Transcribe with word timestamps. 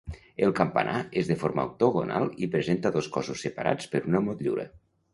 El 0.45 0.53
campanar 0.59 0.95
és 1.23 1.29
de 1.33 1.37
forma 1.43 1.67
octogonal 1.69 2.27
i 2.47 2.51
presenta 2.57 2.95
dos 2.99 3.13
cossos 3.19 3.47
separats 3.49 3.95
per 3.97 4.07
una 4.13 4.27
motllura. 4.31 4.71